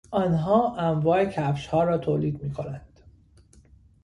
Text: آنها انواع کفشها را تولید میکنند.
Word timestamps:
آنها 0.11 0.75
انواع 0.77 1.25
کفشها 1.25 1.83
را 1.83 1.97
تولید 1.97 2.43
میکنند. 2.43 2.99